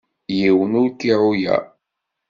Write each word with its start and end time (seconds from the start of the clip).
Yiwen 0.37 0.77
ur 0.81 0.89
k-iεuyer. 0.91 1.63